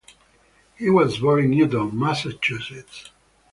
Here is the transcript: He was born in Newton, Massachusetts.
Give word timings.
He 0.79 0.89
was 0.89 1.19
born 1.19 1.43
in 1.43 1.51
Newton, 1.51 1.91
Massachusetts. 1.99 3.11